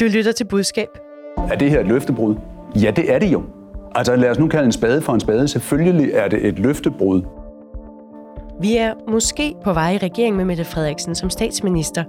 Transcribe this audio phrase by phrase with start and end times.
[0.00, 0.88] Du lytter til budskab.
[1.36, 2.34] Er det her et løftebrud?
[2.82, 3.42] Ja, det er det jo.
[3.94, 5.48] Altså lad os nu kalde en spade for en spade.
[5.48, 7.22] Selvfølgelig er det et løftebrud.
[8.60, 12.04] Vi er måske på vej i regering med Mette Frederiksen som statsminister.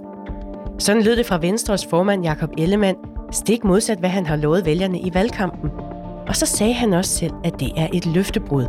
[0.78, 2.96] Sådan lød det fra Venstres formand Jakob Ellemann,
[3.32, 5.70] stik modsat hvad han har lovet vælgerne i valgkampen.
[6.28, 8.64] Og så sagde han også selv, at det er et løftebrud.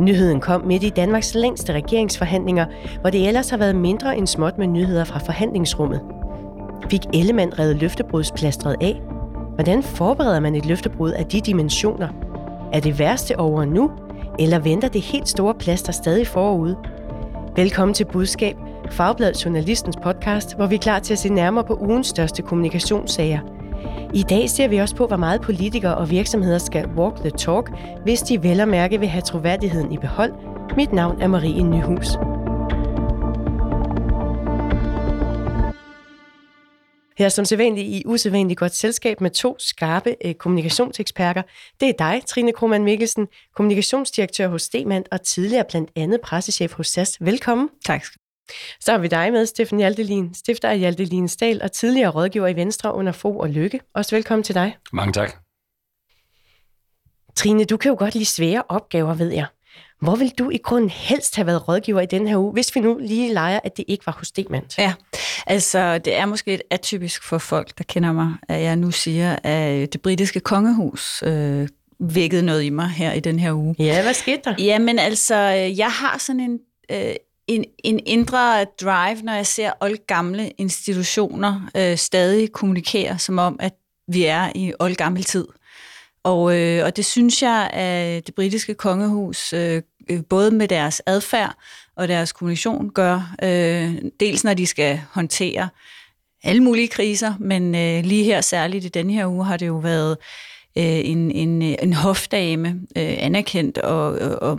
[0.00, 2.66] Nyheden kom midt i Danmarks længste regeringsforhandlinger,
[3.00, 6.00] hvor det ellers har været mindre end småt med nyheder fra forhandlingsrummet.
[6.92, 9.00] Fik Ellemann reddet løftebrudsplastret af?
[9.54, 12.08] Hvordan forbereder man et løftebrud af de dimensioner?
[12.72, 13.90] Er det værste over nu,
[14.38, 16.76] eller venter det helt store plaster stadig forude?
[17.56, 18.56] Velkommen til Budskab,
[18.90, 23.40] Fagbladet Journalistens podcast, hvor vi er klar til at se nærmere på ugens største kommunikationssager.
[24.14, 27.72] I dag ser vi også på, hvor meget politikere og virksomheder skal walk the talk,
[28.04, 30.32] hvis de vel og mærke vil have troværdigheden i behold.
[30.76, 32.16] Mit navn er Marie Nyhus.
[37.22, 41.42] Her som sædvanligt i usædvanligt godt selskab med to skarpe eh, kommunikationseksperter.
[41.80, 46.88] Det er dig, Trine Krohmann Mikkelsen, kommunikationsdirektør hos Stegmann og tidligere blandt andet pressechef hos
[46.88, 47.18] SAS.
[47.20, 47.68] Velkommen.
[47.84, 48.04] Tak.
[48.80, 52.56] Så har vi dig med, Steffen Hjaltelin, stifter af Hjaltelin Stal og tidligere rådgiver i
[52.56, 53.80] Venstre under Fo og Lykke.
[53.94, 54.76] Også velkommen til dig.
[54.92, 55.36] Mange tak.
[57.36, 59.46] Trine, du kan jo godt lide svære opgaver, ved jeg.
[60.02, 62.80] Hvor vil du i grunden helst have været rådgiver i den her uge, hvis vi
[62.80, 64.64] nu lige leger, at det ikke var hos Stegmann?
[64.78, 64.94] Ja,
[65.46, 69.36] altså det er måske et atypisk for folk, der kender mig, at jeg nu siger,
[69.42, 71.68] at det britiske kongehus øh,
[72.00, 73.74] vækkede noget i mig her i den her uge.
[73.78, 74.54] Ja, hvad skete der?
[74.58, 75.36] Jamen altså,
[75.76, 76.58] jeg har sådan en,
[76.90, 77.14] øh,
[77.46, 83.74] en, en indre drive, når jeg ser oldgamle institutioner øh, stadig kommunikere, som om, at
[84.08, 85.46] vi er i oldgammel tid.
[86.24, 91.02] Og, øh, og det synes jeg, at det britiske kongehus, øh, Øh, både med deres
[91.06, 91.56] adfærd
[91.96, 93.34] og deres kommunikation, gør.
[93.42, 95.68] Øh, dels når de skal håndtere
[96.42, 99.76] alle mulige kriser, men øh, lige her særligt i denne her uge har det jo
[99.76, 100.16] været
[100.78, 104.58] øh, en, en, en hofdame, øh, anerkendt og, og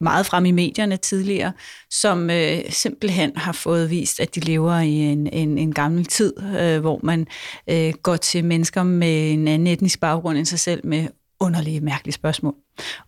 [0.00, 1.52] meget frem i medierne tidligere,
[1.90, 6.32] som øh, simpelthen har fået vist, at de lever i en, en, en gammel tid,
[6.60, 7.26] øh, hvor man
[7.70, 11.08] øh, går til mennesker med en anden etnisk baggrund end sig selv med
[11.40, 12.54] underlige, mærkelige spørgsmål.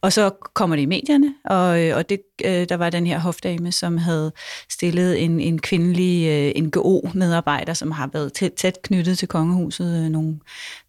[0.00, 3.18] Og så kommer det i medierne, og, øh, og det, øh, der var den her
[3.18, 4.32] hofdame, som havde
[4.70, 10.38] stillet en, en kvindelig øh, NGO-medarbejder, som har været tæt, tæt knyttet til kongehuset, nogle,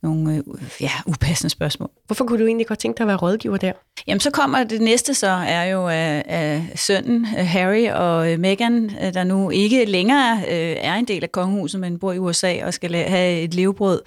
[0.04, 0.44] nogle
[0.82, 1.90] ja, upassende spørgsmål.
[2.06, 3.72] Hvorfor kunne du egentlig godt tænke dig at være rådgiver der?
[4.08, 9.24] Jamen, så kommer det næste så, er jo af, af sønnen Harry og Meghan, der
[9.24, 10.48] nu ikke længere
[10.78, 14.02] er en del af kongehuset, men bor i USA og skal have et levebrød,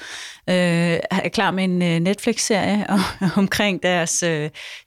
[0.47, 2.87] er klar med en Netflix-serie
[3.37, 4.25] omkring deres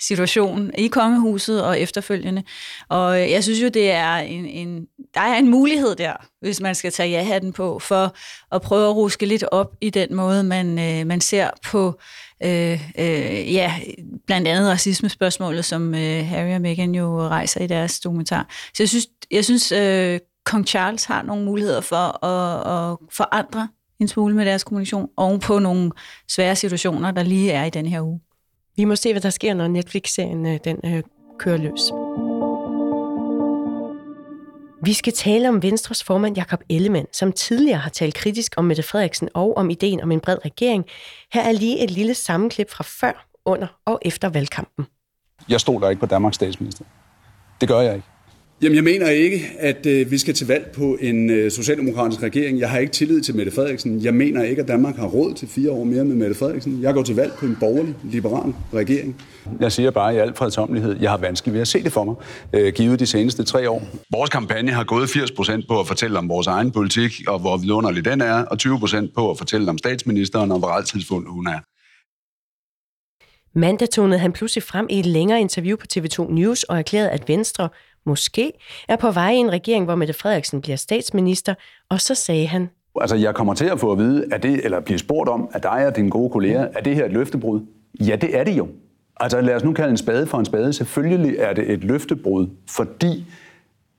[0.01, 2.43] situation i kongehuset og efterfølgende.
[2.89, 6.61] Og øh, jeg synes jo, det er en, en, der er en mulighed der, hvis
[6.61, 8.15] man skal tage ja-hatten på, for
[8.55, 11.99] at prøve at ruske lidt op i den måde, man, øh, man ser på
[12.43, 13.73] øh, øh, ja,
[14.27, 18.45] blandt andet racismespørgsmålet, som øh, Harry og Meghan jo rejser i deres dokumentar.
[18.49, 23.67] Så jeg synes, jeg synes øh, kong Charles har nogle muligheder for at, at forandre
[23.99, 25.91] en smule med deres kommunikation ovenpå nogle
[26.29, 28.19] svære situationer, der lige er i den her uge.
[28.77, 31.03] Vi må se, hvad der sker, når Netflix-serien øh, den, øh,
[31.39, 31.81] kører løs.
[34.83, 38.83] Vi skal tale om Venstres formand Jakob Ellemann, som tidligere har talt kritisk om Mette
[38.83, 40.85] Frederiksen og om ideen om en bred regering.
[41.33, 44.85] Her er lige et lille sammenklip fra før, under og efter valgkampen.
[45.49, 46.85] Jeg stoler ikke på Danmarks statsminister.
[47.61, 48.07] Det gør jeg ikke.
[48.61, 52.59] Jamen, jeg mener ikke, at øh, vi skal til valg på en øh, socialdemokratisk regering.
[52.59, 54.03] Jeg har ikke tillid til Mette Frederiksen.
[54.03, 56.79] Jeg mener ikke, at Danmark har råd til fire år mere med Mette Frederiksen.
[56.81, 59.21] Jeg går til valg på en borgerlig, liberal regering.
[59.59, 62.15] Jeg siger bare i al fredsomlighed, jeg har vanskeligt ved at se det for mig,
[62.53, 63.87] øh, givet de seneste tre år.
[64.11, 67.57] Vores kampagne har gået 80 procent på at fortælle om vores egen politik, og hvor
[67.57, 71.47] vidunderlig den er, og 20 procent på at fortælle om statsministeren, og hvor altidspunkt hun
[71.47, 71.59] er.
[73.59, 77.27] Mandag tonede han pludselig frem i et længere interview på TV2 News og erklærede, at
[77.27, 77.69] Venstre
[78.07, 78.53] måske
[78.87, 81.53] er på vej i en regering, hvor Mette Frederiksen bliver statsminister,
[81.89, 82.69] og så sagde han,
[83.01, 85.63] Altså, jeg kommer til at få at vide, at det, eller blive spurgt om, at
[85.63, 87.61] dig og dine gode kolleger, er det her et løftebrud?
[87.99, 88.67] Ja, det er det jo.
[89.19, 90.73] Altså, lad os nu kalde en spade for en spade.
[90.73, 93.25] Selvfølgelig er det et løftebrud, fordi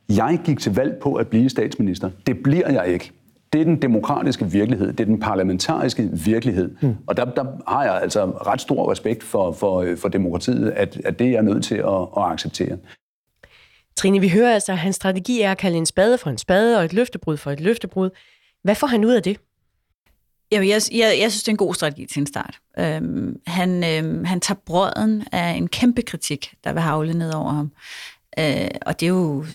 [0.08, 2.10] jeg gik til valg på at blive statsminister.
[2.26, 3.12] Det bliver jeg ikke.
[3.52, 6.70] Det er den demokratiske virkelighed, det er den parlamentariske virkelighed.
[6.80, 6.96] Mm.
[7.06, 11.18] Og der, der har jeg altså ret stor respekt for, for, for demokratiet, at, at
[11.18, 12.76] det er jeg nødt til at, at acceptere.
[13.98, 16.78] Trine, vi hører altså, at hans strategi er at kalde en spade for en spade
[16.78, 18.10] og et løftebrud for et løftebrud.
[18.62, 19.40] Hvad får han ud af det?
[20.52, 22.58] Jamen, jeg, jeg, jeg synes, det er en god strategi til en start.
[22.78, 27.50] Øhm, han, øhm, han tager brøden af en kæmpe kritik, der vil havle ned over
[27.50, 27.72] ham.
[28.38, 29.46] Øh, og det er jo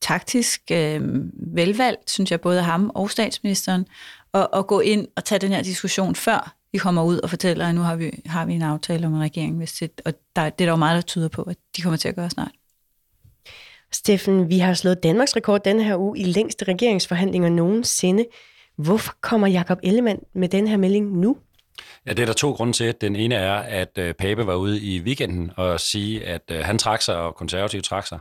[0.00, 1.00] taktisk øh,
[1.56, 3.86] velvalgt, synes jeg, både ham og statsministeren,
[4.34, 7.68] at, at gå ind og tage den her diskussion, før vi kommer ud og fortæller,
[7.68, 10.42] at nu har vi, har vi en aftale om en regering, hvis det, og der,
[10.42, 12.52] det er der jo meget, der tyder på, at de kommer til at gøre snart.
[13.92, 18.26] Steffen, vi har slået Danmarks rekord denne her uge i længste regeringsforhandlinger nogensinde.
[18.76, 21.36] Hvorfor kommer Jakob Ellemann med den her melding nu?
[22.06, 22.94] Ja, det er der to grunde til.
[23.00, 26.78] Den ene er, at øh, Pape var ude i weekenden og sige, at øh, han
[26.78, 28.18] trak sig, og konservative trak sig.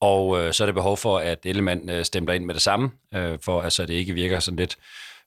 [0.00, 2.90] Og øh, så er det behov for, at Ellemann øh, stemmer ind med det samme,
[3.14, 4.78] øh, for altså, det ikke virker sådan lidt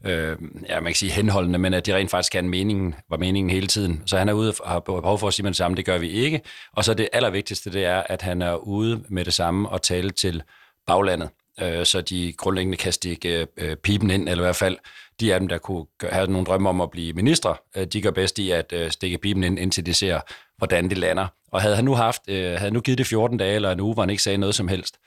[0.06, 0.38] øh,
[0.70, 3.68] ja, man kan sige henholdende, men at de rent faktisk kan meningen, var meningen hele
[3.68, 4.04] tiden.
[4.06, 5.98] Så han er ude og har behov for at sige med det samme, det gør
[5.98, 6.42] vi ikke.
[6.74, 10.10] Og så det allervigtigste, det er, at han er ude med det samme og tale
[10.10, 10.44] til
[10.88, 11.30] baglandet
[11.62, 14.78] øh, så de grundlæggende kan stikke øh, pipen ind, eller i hvert fald
[15.20, 18.12] de af dem, der kunne have nogle drømme om at blive ministre, øh, de gør
[18.12, 20.20] bedst i at øh, stikke pipen ind, indtil de ser,
[20.58, 21.28] hvordan det lander.
[21.52, 23.94] Og havde han nu haft, øh, havde nu givet det 14 dage eller en uge,
[23.94, 24.98] hvor han ikke sagde noget som helst,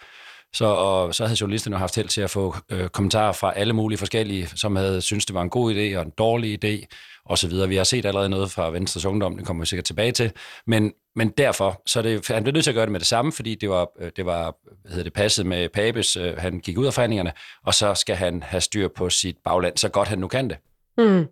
[0.54, 3.98] så, og så havde journalisterne haft held til at få øh, kommentarer fra alle mulige
[3.98, 6.86] forskellige, som havde syntes, det var en god idé og en dårlig idé
[7.24, 7.68] osv.
[7.68, 10.32] Vi har set allerede noget fra Venstres Ungdom, det kommer vi sikkert tilbage til.
[10.66, 13.32] Men, men derfor, så det, han blev nødt til at gøre det med det samme,
[13.32, 16.78] fordi det var, øh, det var hvad hedder det, passet med Papes, øh, han gik
[16.78, 17.32] ud af forhandlingerne,
[17.64, 20.56] og så skal han have styr på sit bagland, så godt han nu kan det.
[20.98, 21.26] Mm.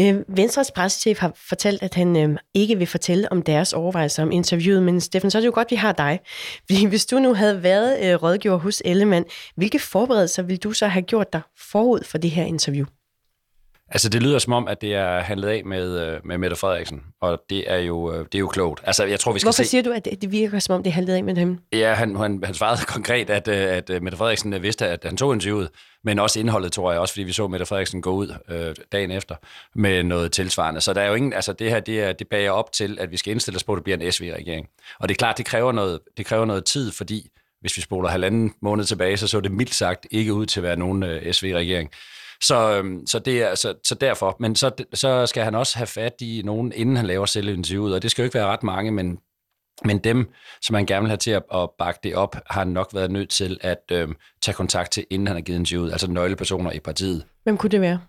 [0.00, 4.32] Øh, Venstres pressechef har fortalt, at han øh, ikke vil fortælle om deres overvejelser om
[4.32, 6.20] interviewet, men Steffen, så er det jo godt, at vi har dig.
[6.66, 9.24] Fordi hvis du nu havde været øh, rådgiver hos Ellemann,
[9.56, 12.86] hvilke forberedelser ville du så have gjort dig forud for det her interview?
[13.90, 17.02] Altså, det lyder som om, at det er handlet af med, øh, med Mette Frederiksen,
[17.20, 18.80] og det er jo, øh, det er jo klogt.
[18.84, 19.68] Altså, jeg tror, vi skal Hvorfor se...
[19.68, 21.58] siger du, at det, virker som om, det er handlet af med dem?
[21.72, 25.34] Ja, han, han, han svarede konkret, at, øh, at Mette Frederiksen vidste, at han tog
[25.34, 25.70] interviewet,
[26.04, 29.10] men også indholdet, tror jeg, også fordi vi så Mette Frederiksen gå ud øh, dagen
[29.10, 29.34] efter
[29.74, 30.80] med noget tilsvarende.
[30.80, 33.10] Så der er jo ingen, altså det her, det, er, det bager op til, at
[33.10, 34.68] vi skal indstille os på, at det bliver en SV-regering.
[35.00, 37.30] Og det er klart, det kræver noget, det kræver noget tid, fordi
[37.60, 40.64] hvis vi spoler halvanden måned tilbage, så så det mildt sagt ikke ud til at
[40.64, 41.90] være nogen øh, SV-regering.
[42.42, 44.36] Så, øhm, så, det er, så, så derfor.
[44.40, 47.94] Men så, så skal han også have fat i nogen, inden han laver selv interviewet,
[47.94, 49.18] og det skal jo ikke være ret mange, men
[49.84, 50.30] men dem,
[50.62, 53.10] som han gerne vil have til at, at bakke det op, har han nok været
[53.10, 56.80] nødt til at øhm, tage kontakt til, inden han har givet interviewet, altså nøglepersoner i
[56.80, 57.24] partiet.
[57.42, 58.00] Hvem kunne det være?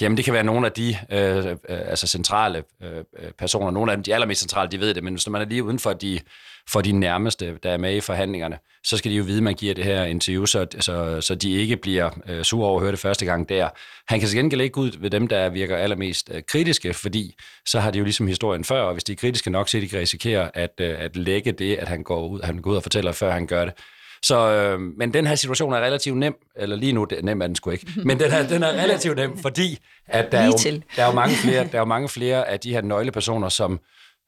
[0.00, 3.04] Jamen, det kan være nogle af de øh, øh, altså centrale øh,
[3.38, 3.70] personer.
[3.70, 5.78] Nogle af dem, de allermest centrale, de ved det, men hvis man er lige uden
[5.78, 6.20] for de,
[6.68, 9.54] for de nærmeste, der er med i forhandlingerne, så skal de jo vide, at man
[9.54, 12.92] giver det her interview, så, så, så de ikke bliver øh, sure over at høre
[12.92, 13.68] det første gang der.
[14.08, 17.34] Han kan til gengæld ikke ud ved dem, der virker allermest øh, kritiske, fordi
[17.66, 19.88] så har de jo ligesom historien før, og hvis de er kritiske nok, så de
[19.88, 22.82] kan risikere at, øh, at lægge det, at han går ud, han går ud og
[22.82, 23.74] fortæller, før han gør det.
[24.24, 27.46] Så, øh, men den her situation er relativt nem, eller lige nu, det, nem er
[27.46, 29.78] den sgu ikke, men den, her, den er relativt nem, fordi
[30.08, 30.52] at der, er jo,
[30.96, 33.80] der, er jo mange flere, der er jo mange flere af de her nøglepersoner, som,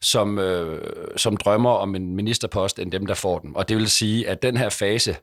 [0.03, 0.81] som, øh,
[1.17, 3.57] som drømmer om en ministerpost, end dem, der får den.
[3.57, 5.17] Og det vil sige, at den her fase,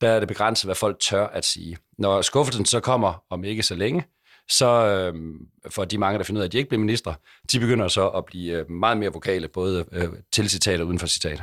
[0.00, 1.76] der er det begrænset, hvad folk tør at sige.
[1.98, 4.04] Når skuffelsen så kommer om ikke så længe,
[4.48, 5.14] så øh,
[5.70, 7.14] for de mange, der finder ud af, at de ikke bliver ministre,
[7.52, 10.98] de begynder så at blive øh, meget mere vokale, både øh, til citat og uden
[10.98, 11.42] for citat.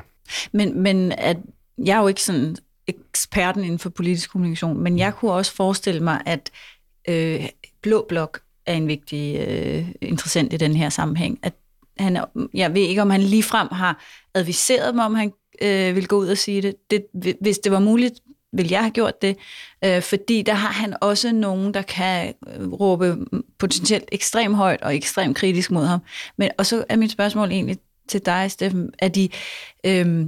[0.51, 1.37] Men, men at,
[1.77, 2.55] jeg er jo ikke sådan
[2.87, 6.51] eksperten inden for politisk kommunikation, men jeg kunne også forestille mig, at
[7.09, 7.45] øh,
[7.81, 11.39] Blå Blok er en vigtig øh, interessant i den her sammenhæng.
[11.43, 11.53] At
[11.97, 14.03] han, jeg ved ikke, om han lige frem har
[14.33, 15.31] adviseret mig, om han
[15.61, 16.75] øh, vil gå ud og sige det.
[16.91, 17.35] det.
[17.41, 18.13] Hvis det var muligt,
[18.53, 19.37] vil jeg have gjort det,
[19.85, 23.17] øh, fordi der har han også nogen, der kan øh, råbe
[23.59, 25.99] potentielt ekstremt højt og ekstremt kritisk mod ham.
[26.37, 29.29] Men, og så er mit spørgsmål egentlig til dig, Steffen, at de
[29.85, 30.25] øh,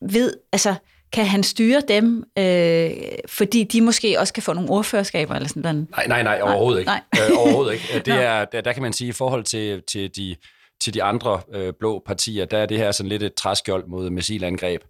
[0.00, 0.74] ved, altså,
[1.12, 2.90] kan han styre dem, øh,
[3.28, 5.90] fordi de måske også kan få nogle ordførerskaber eller sådan noget?
[5.90, 6.90] Nej, nej, nej, overhovedet ikke.
[6.90, 7.00] Nej.
[7.14, 7.86] øh, overhovedet ikke.
[8.06, 10.36] Det er, der, der kan man sige, i forhold til, til, de,
[10.80, 14.10] til de andre øh, blå partier, der er det her sådan lidt et træskjold mod
[14.10, 14.80] missilangreb.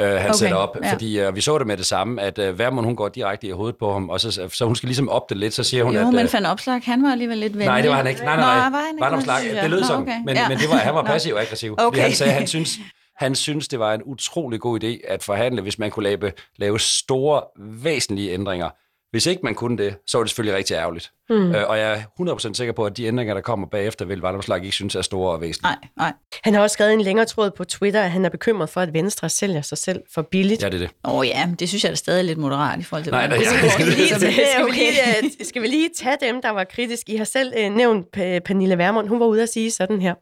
[0.00, 0.92] Øh, han okay, sætter op, ja.
[0.92, 3.50] fordi øh, vi så det med det samme, at øh, Værmund, hun går direkte i
[3.50, 5.94] hovedet på ham, og så, så hun skal ligesom op det lidt, så siger hun,
[5.94, 6.06] jo, at...
[6.06, 7.66] Jo, men øh, Opslag, han var alligevel lidt venlig.
[7.66, 8.24] Nej, det var han ikke.
[8.24, 8.68] Nej, nej, nej.
[8.68, 9.04] Nå, var han ikke?
[9.04, 10.18] Van Opslag, det lød sådan, okay.
[10.26, 10.48] men, ja.
[10.48, 11.84] men det var, han var passiv og aggressiv, okay.
[11.84, 12.78] fordi han sagde, han synes,
[13.16, 16.80] han synes, det var en utrolig god idé at forhandle, hvis man kunne lave, lave
[16.80, 17.42] store,
[17.82, 18.70] væsentlige ændringer.
[19.12, 21.10] Hvis ikke man kunne det, så var det selvfølgelig rigtig ærgerligt.
[21.30, 21.54] Mm.
[21.54, 24.58] Øh, og jeg er 100% sikker på, at de ændringer, der kommer bagefter, vil Vandomslag
[24.58, 25.72] ikke synes er store og væsentlige.
[25.72, 26.12] Nej, nej.
[26.44, 28.92] Han har også skrevet en længere tråd på Twitter, at han er bekymret for, at
[28.92, 30.62] Venstre sælger sig selv for billigt.
[30.62, 30.90] Ja, det er det.
[31.04, 33.12] Åh oh, ja, men det synes jeg er stadig lidt moderat i forhold til...
[33.12, 33.68] Nej, nej, ja.
[33.68, 37.12] skal, vi lige, skal, vi lige, skal vi lige tage dem, der var kritiske?
[37.12, 38.12] I har selv øh, nævnt
[38.44, 39.08] Pernille Vermund.
[39.08, 40.14] Hun var ude at sige sådan her.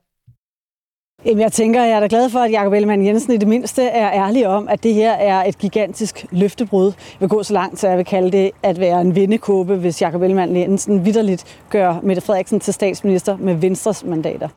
[1.25, 3.83] Jamen, jeg tænker, jeg er da glad for, at Jakob Ellemann Jensen i det mindste
[3.83, 6.87] er ærlig om, at det her er et gigantisk løftebrud.
[6.87, 10.03] Jeg vil gå så langt, så jeg vil kalde det at være en vindekåbe, hvis
[10.03, 14.49] Jakob Ellemann Jensen vidderligt gør Mette Frederiksen til statsminister med Venstres mandater.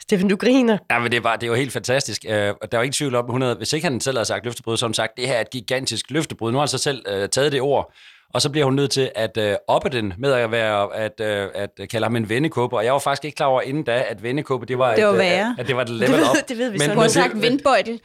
[0.00, 0.78] Steffen, du griner.
[0.90, 2.24] Ja, men det er, bare, det er jo helt fantastisk.
[2.28, 4.76] Uh, der er jo ikke tvivl om, 100, hvis ikke han selv har sagt løftebrud,
[4.76, 6.52] så har han sagt, det her er et gigantisk løftebrud.
[6.52, 7.92] Nu har han så selv uh, taget det ord,
[8.34, 11.48] og så bliver hun nødt til at øh, oppe den med at, være, at, øh,
[11.54, 14.22] at kalde ham en vennekåbe, og jeg var faktisk ikke klar over inden da, at
[14.22, 15.56] vennekåbe, det var, det var et, værre.
[15.58, 16.48] at det var et level det up.
[16.48, 16.94] det ved vi men, så.
[16.94, 18.00] Hun har sagt vindbøjtel.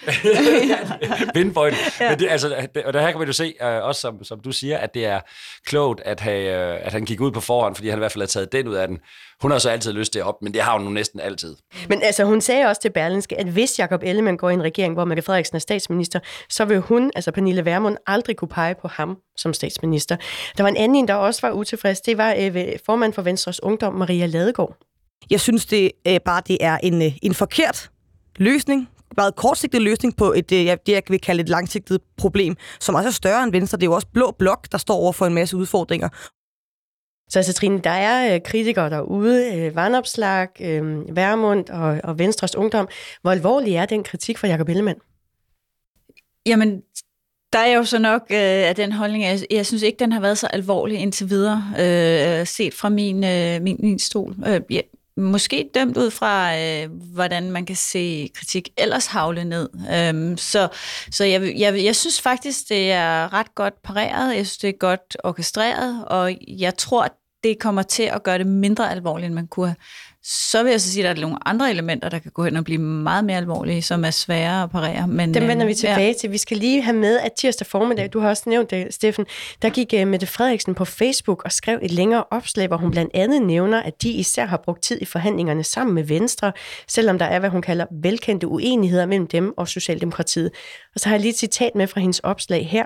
[1.36, 1.77] vindbøjtel.
[2.00, 2.10] ja.
[2.10, 4.51] Men det, altså, og der her kan man jo se, uh, også som, som du
[4.51, 5.20] siger, at det er
[5.65, 8.22] klogt, at, have, uh, at han gik ud på forhånd, fordi han i hvert fald
[8.22, 9.00] har taget den ud af den.
[9.42, 11.56] Hun har så altid lyst til at op, men det har hun nu næsten altid.
[11.89, 14.94] Men altså, hun sagde også til Berlinske, at hvis Jacob Ellemann går i en regering,
[14.94, 18.88] hvor Mette Frederiksen er statsminister, så vil hun, altså Pernille Vermund, aldrig kunne pege på
[18.88, 20.18] ham som statsminister.
[20.58, 22.01] Der var en anden, der også var utilfreds.
[22.01, 24.77] Det var øh, formand for Venstres Ungdom, Maria Ladegaard.
[25.30, 27.89] Jeg synes det øh, bare, det er en, øh, en forkert
[28.38, 33.08] løsning meget kortsigtet løsning på et, det, jeg vil kalde et langsigtet problem, som også
[33.08, 33.77] er større end Venstre.
[33.77, 36.10] Det er jo også Blå Blok, der står over for en masse udfordringer.
[37.29, 42.55] Så altså, Trine, der er øh, kritikere derude, øh, Vandopslag, øh, Værmund og, og Venstres
[42.55, 42.88] Ungdom.
[43.22, 45.00] Hvor alvorlig er den kritik fra Jacob Ellemann?
[46.46, 46.82] Jamen,
[47.53, 50.20] der er jo så nok øh, af den holdning, jeg, jeg synes ikke, den har
[50.20, 54.36] været så alvorlig indtil videre, øh, set fra min, øh, min, min stol.
[54.48, 54.82] Øh, ja,
[55.17, 59.69] måske dømt ud fra, øh, hvordan man kan se kritik ellers havle ned.
[59.93, 60.67] Øhm, så
[61.12, 64.77] så jeg, jeg, jeg synes faktisk, det er ret godt pareret, jeg synes, det er
[64.79, 67.07] godt orkestreret, og jeg tror,
[67.43, 69.75] det kommer til at gøre det mindre alvorligt, end man kunne have
[70.27, 72.55] så vil jeg så sige, at der er nogle andre elementer, der kan gå hen
[72.55, 75.08] og blive meget mere alvorlige, som er svære at parere.
[75.08, 76.13] Men, Dem vender vi øh, tilbage ja.
[76.13, 76.32] til.
[76.32, 79.25] Vi skal lige have med, at tirsdag formiddag, du har også nævnt det, Steffen,
[79.62, 83.12] der gik uh, Mette Frederiksen på Facebook og skrev et længere opslag, hvor hun blandt
[83.13, 86.51] andet nævner, at de især har brugt tid i forhandlingerne sammen med Venstre,
[86.88, 90.51] selvom der er, hvad hun kalder velkendte uenigheder mellem dem og Socialdemokratiet.
[90.96, 92.86] Og så har jeg lige et citat med fra hendes opslag her.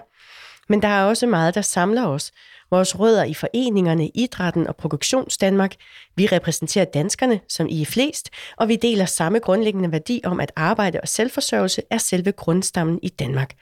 [0.69, 2.31] Men der er også meget, der samler os
[2.71, 5.75] vores rødder i foreningerne, idrætten og produktionsdanmark.
[6.15, 10.51] Vi repræsenterer danskerne, som I er flest, og vi deler samme grundlæggende værdi om, at
[10.55, 13.53] arbejde og selvforsørgelse er selve grundstammen i Danmark.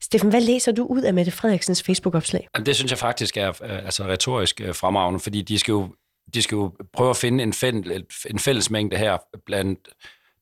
[0.00, 2.48] Steffen, hvad læser du ud af Mette Frederiksens Facebook-opslag?
[2.66, 5.88] Det synes jeg faktisk er altså, retorisk øh, fremragende, fordi de skal jo,
[6.34, 9.88] de skal jo prøve at finde en, fælles, en fællesmængde her blandt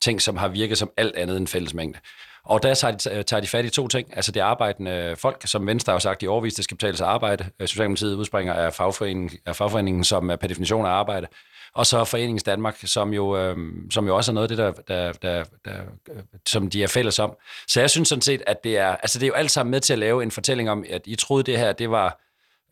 [0.00, 1.98] ting, som har virket som alt andet end fællesmængde.
[2.44, 4.16] Og der tager de, tager de fat i to ting.
[4.16, 7.44] Altså det arbejdende folk, som Venstre har sagt i overvis, det skal betales arbejde.
[7.60, 11.26] Øh, Socialdemokratiet udspringer af fagforeningen, af fagforeningen som er per definition af arbejde.
[11.74, 13.56] Og så Foreningens Danmark, som jo, øh,
[13.90, 15.80] som jo også er noget af det, der, der, der, der,
[16.10, 17.34] øh, som de er fælles om.
[17.68, 19.80] Så jeg synes sådan set, at det er, altså det er jo alt sammen med
[19.80, 22.20] til at lave en fortælling om, at I troede det her, det var,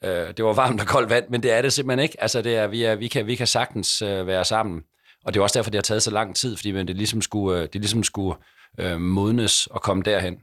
[0.05, 2.23] øh, det var varmt og koldt vand, men det er det simpelthen ikke.
[2.23, 4.83] Altså det er, vi, er, vi, kan, vi kan sagtens øh, være sammen.
[5.25, 7.59] Og det er også derfor, det har taget så lang tid, fordi det ligesom skulle,
[7.59, 8.37] øh, det ligesom skulle
[8.79, 10.37] øh, modnes og komme derhen.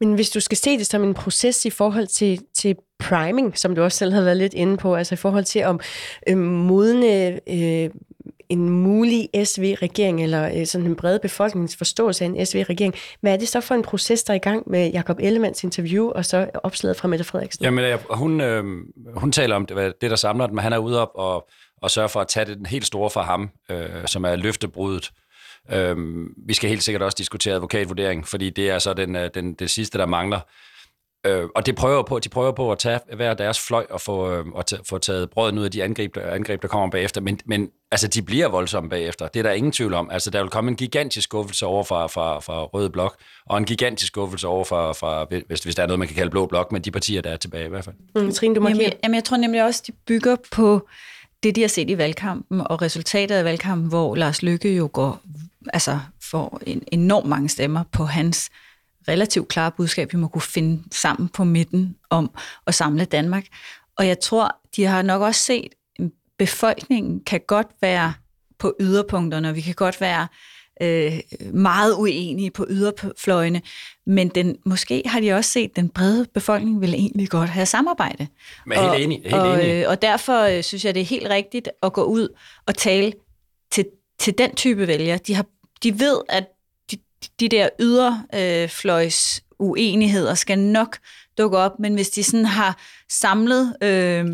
[0.00, 3.74] Men hvis du skal se det som en proces i forhold til, til priming, som
[3.74, 5.76] du også selv havde været lidt inde på, altså i forhold til at
[6.28, 7.90] øh, modne øh,
[8.48, 13.48] en mulig SV-regering, eller øh, sådan en bred befolkningsforståelse af en SV-regering, hvad er det
[13.48, 16.96] så for en proces, der er i gang med Jakob Ellemanns interview, og så opslaget
[16.96, 17.64] fra Mette Frederiksen?
[17.64, 18.64] Jamen, hun, øh,
[19.16, 21.48] hun taler om det, det der samler dem, han er ude op og,
[21.82, 25.10] og sørge for at tage det helt store fra ham, øh, som er løftebruddet
[25.72, 29.54] Øhm, vi skal helt sikkert også diskutere advokatvurdering, fordi det er så den, øh, den,
[29.54, 30.40] det sidste, der mangler.
[31.26, 34.30] Øh, og det prøver på, de prøver på at tage hver deres fløj og få,
[34.32, 37.20] øh, og t- få taget brødet ud af de angreb, der, angreb, der kommer bagefter.
[37.20, 39.28] Men, men altså, de bliver voldsomme bagefter.
[39.28, 40.10] Det er der ingen tvivl om.
[40.10, 43.16] Altså, der vil komme en gigantisk skuffelse over fra, fra, fra Røde Blok,
[43.46, 46.30] og en gigantisk skuffelse over fra, fra hvis, hvis der er noget, man kan kalde
[46.30, 47.96] Blå Blok, men de partier, der er tilbage i hvert fald.
[48.14, 50.88] Mm, Trine, du må jamen, jamen, jeg tror nemlig også, de bygger på
[51.44, 55.20] det, de har set i valgkampen, og resultatet af valgkampen, hvor Lars Lykke jo går
[55.72, 58.50] altså får en enorm mange stemmer på hans
[59.08, 62.30] relativt klare budskab, vi må kunne finde sammen på midten om
[62.66, 63.44] at samle Danmark.
[63.96, 68.14] Og jeg tror, de har nok også set, at befolkningen kan godt være
[68.58, 70.28] på yderpunkterne, og vi kan godt være
[70.80, 71.20] øh,
[71.52, 73.62] meget uenige på yderfløjene,
[74.06, 77.66] men den, måske har de også set, at den brede befolkning vil egentlig godt have
[77.66, 78.26] samarbejde.
[78.66, 79.20] Men helt enig.
[79.22, 79.72] Helt og, enig.
[79.72, 82.28] Øh, og derfor øh, synes jeg, det er helt rigtigt at gå ud
[82.66, 83.12] og tale
[83.72, 83.86] til,
[84.18, 85.18] til den type vælgere.
[85.26, 85.46] De har
[85.82, 86.44] de ved, at
[86.90, 86.96] de,
[87.40, 90.98] de der yderfløjs øh, uenigheder skal nok
[91.38, 92.78] dukke op, men hvis de sådan har
[93.08, 94.24] samlet øh,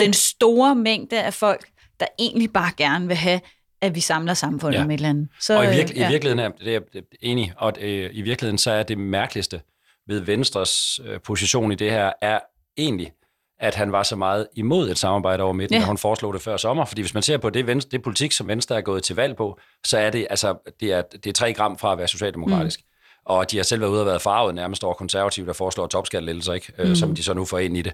[0.00, 1.68] den store mængde af folk,
[2.00, 3.40] der egentlig bare gerne vil have,
[3.80, 4.84] at vi samler samfundet ja.
[4.84, 5.28] med et eller andet.
[5.40, 6.08] Så, og i, virke, ja.
[6.08, 9.60] i virkeligheden er det er jeg enig, og øh, i virkeligheden så er det mærkeligste
[10.06, 12.38] ved Venstres øh, position i det her, er
[12.76, 13.12] egentlig,
[13.60, 15.80] at han var så meget imod et samarbejde over midten, ja.
[15.80, 16.84] da hun foreslog det før sommer.
[16.84, 19.36] Fordi hvis man ser på det, venstre, det politik, som Venstre er gået til valg
[19.36, 22.80] på, så er det, altså, det er, det er tre gram fra at være socialdemokratisk.
[22.80, 22.86] Mm.
[23.24, 26.52] Og de har selv været ude og været farvet nærmest over konservative, der foreslår topskattelettelser,
[26.52, 26.72] ikke?
[26.78, 26.94] Øh, mm.
[26.94, 27.92] som de så nu får ind i det.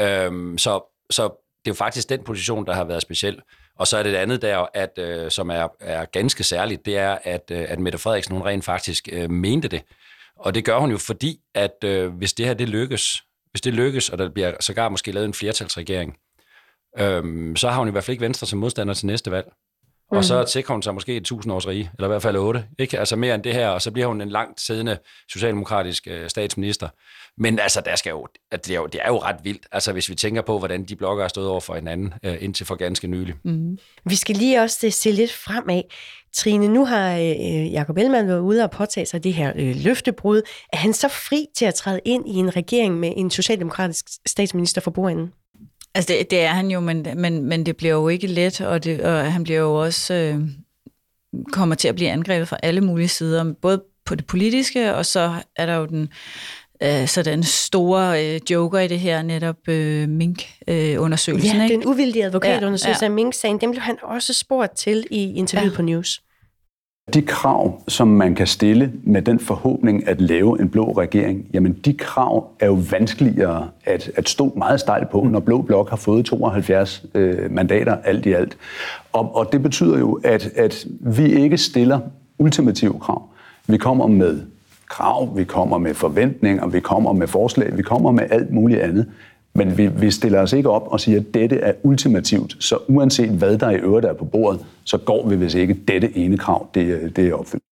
[0.00, 3.40] Øhm, så, så det er jo faktisk den position, der har været speciel.
[3.82, 6.98] Og så er det det andet der, at, øh, som er, er ganske særligt, det
[6.98, 9.82] er, at, øh, at Mette Frederiksen hun rent faktisk øh, mente det.
[10.36, 13.74] Og det gør hun jo fordi, at øh, hvis det her det lykkes, hvis det
[13.74, 16.16] lykkes, og der bliver sågar måske lavet en flertalsregering,
[16.98, 19.52] øh, så har hun i hvert fald ikke Venstre som modstander til næste valg.
[20.12, 20.22] Og mm.
[20.22, 22.64] så sikrer hun sig måske et års rige, eller i hvert fald otte.
[22.78, 22.98] Ikke?
[22.98, 26.88] Altså mere end det her, og så bliver hun en langt siddende socialdemokratisk øh, statsminister.
[27.38, 30.08] Men altså, der skal jo, det, er jo, det er jo ret vildt, altså hvis
[30.08, 33.06] vi tænker på, hvordan de blokker har stået over for hinanden øh, indtil for ganske
[33.06, 33.34] nylig.
[33.44, 33.78] Mm.
[34.04, 35.82] Vi skal lige også øh, se lidt fremad.
[36.34, 40.42] Trine, nu har øh, Jacob Ellemann været ude og påtage sig det her øh, løftebrud.
[40.72, 44.80] Er han så fri til at træde ind i en regering med en socialdemokratisk statsminister
[44.80, 45.32] for bordenden?
[45.94, 48.84] Altså det, det er han jo, men, men, men det bliver jo ikke let, og,
[48.84, 50.40] det, og han bliver jo også øh,
[51.52, 55.32] kommer til at blive angrebet fra alle mulige sider, både på det politiske, og så
[55.56, 56.08] er der jo den
[56.82, 61.60] øh, så den store øh, joker i det her netop øh, Mink-undersøgelsen.
[61.60, 63.10] Øh, ja, den uvildige advokatundersøgelse ja, ja.
[63.10, 65.76] af Mink-sagen, den blev han også spurgt til i interviewet ja.
[65.76, 66.22] på News.
[67.14, 71.72] De krav, som man kan stille med den forhåbning at lave en blå regering, jamen
[71.72, 75.96] de krav er jo vanskeligere at, at stå meget stejlt på, når Blå Blok har
[75.96, 78.56] fået 72 øh, mandater alt i alt.
[79.12, 82.00] Og, og det betyder jo, at, at vi ikke stiller
[82.38, 83.22] ultimative krav.
[83.66, 84.40] Vi kommer med
[84.88, 89.06] krav, vi kommer med forventninger, vi kommer med forslag, vi kommer med alt muligt andet.
[89.54, 93.30] Men vi, vi stiller os ikke op og siger, at dette er ultimativt, så uanset
[93.30, 96.68] hvad der i øvrigt er på bordet, så går vi, hvis ikke dette ene krav
[96.74, 97.64] det, det er opfyldt.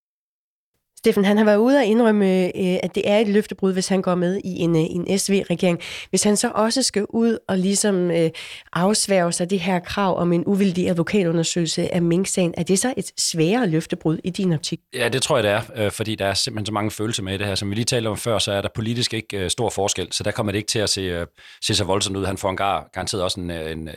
[1.01, 4.03] Steffen, han har været ude og indrømme, øh, at det er et løftebrud, hvis han
[4.03, 5.81] går med i en, øh, en SV-regering.
[6.11, 8.31] Hvis han så også skal ud og ligesom øh,
[8.73, 13.13] afsværge sig det her krav om en uvildig advokatundersøgelse af Mink-sagen, er det så et
[13.19, 14.81] sværere løftebrud i din optik?
[14.95, 17.39] Ja, det tror jeg, det er, fordi der er simpelthen så mange følelser med i
[17.39, 17.55] det her.
[17.55, 20.31] Som vi lige talte om før, så er der politisk ikke stor forskel, så der
[20.31, 21.27] kommer det ikke til at se,
[21.63, 22.25] se så voldsomt ud.
[22.25, 23.89] Han får en gar, garanteret også en, en,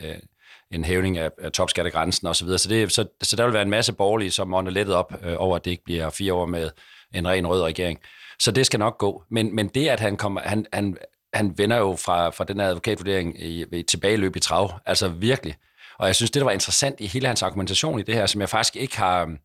[0.70, 2.48] en hævning af, af topskattegrænsen osv.
[2.48, 5.14] Så, så, det, så, så der vil være en masse borgerlige, som ånder lettet op
[5.24, 6.70] øh, over, at det ikke bliver fire år med
[7.14, 7.98] en ren rød regering.
[8.38, 9.24] Så det skal nok gå.
[9.30, 10.96] Men, men det, at han kommer, han, han,
[11.34, 15.54] han vender jo fra, fra den her advokatvurdering i, i tilbageløb i trav, altså virkelig.
[15.98, 18.40] Og jeg synes, det, der var interessant i hele hans argumentation i det her, som
[18.40, 19.36] jeg faktisk ikke har,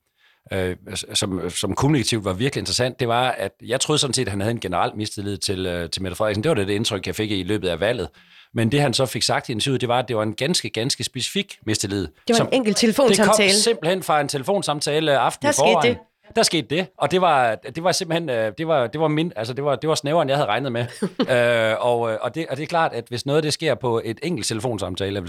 [0.53, 0.75] øh,
[1.13, 4.41] som, som kommunikativt var virkelig interessant, det var, at jeg troede sådan set, at han
[4.41, 6.43] havde en generel mistillid til, øh, til Mette Frederiksen.
[6.43, 8.09] Det var det, det indtryk, jeg fik i løbet af valget.
[8.53, 10.69] Men det, han så fik sagt i interviewet, det var, at det var en ganske,
[10.69, 12.01] ganske specifik mistillid.
[12.01, 13.47] Det var som, en enkelt telefonsamtale.
[13.49, 15.81] Det kom simpelthen fra en telefonsamtale aften Der i forvejen.
[15.81, 15.99] Skete det.
[16.35, 19.33] Der skete det, og det var, det var simpelthen, øh, det var, det var min,
[19.35, 20.81] altså det var, det var snævere, end jeg havde regnet med.
[21.01, 24.01] øh, og, øh, og, det, og det er klart, at hvis noget det sker på
[24.05, 25.27] et enkelt telefonsamtale,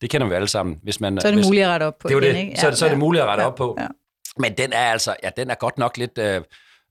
[0.00, 0.78] det kender vi alle sammen.
[0.82, 2.08] Hvis man, så er det hvis, muligt at rette op på.
[2.08, 2.50] Det er det, ikke?
[2.50, 3.76] Ja, så, så er det muligt at rette ja, op på.
[3.80, 3.86] Ja.
[4.38, 6.40] Men den er altså, ja, den er godt nok lidt, øh,